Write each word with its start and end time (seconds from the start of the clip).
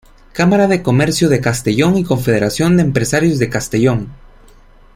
Cámara 0.33 0.65
de 0.65 0.81
Comercio 0.81 1.29
de 1.29 1.39
Castellón 1.41 1.95
y 1.95 2.03
Confederación 2.03 2.75
de 2.75 2.81
Empresarios 2.81 3.37
de 3.37 3.49
Castellón. 3.51 4.09